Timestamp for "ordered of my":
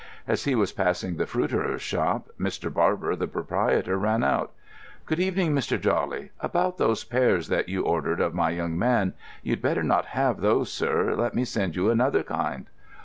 7.83-8.49